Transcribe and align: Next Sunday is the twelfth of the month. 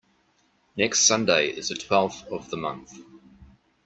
Next 0.75 1.01
Sunday 1.01 1.49
is 1.49 1.69
the 1.69 1.75
twelfth 1.75 2.25
of 2.31 2.49
the 2.49 2.57
month. 2.57 3.01